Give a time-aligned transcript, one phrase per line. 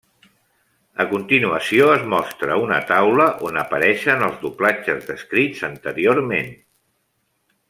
[1.03, 6.55] A continuació es mostra una taula on apareixen els doblatges descrits anteriorment.